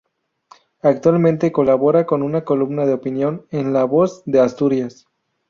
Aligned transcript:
Actualmente 0.81 1.51
colabora 1.51 2.07
con 2.07 2.23
una 2.23 2.43
columna 2.43 2.87
de 2.87 2.93
opinión 2.93 3.45
en 3.51 3.71
La 3.71 3.83
Voz 3.83 4.23
de 4.25 4.39
Asturias. 4.39 5.05